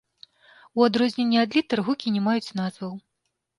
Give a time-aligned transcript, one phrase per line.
[0.79, 2.93] У адрозненне ад літар гукі не маюць назваў.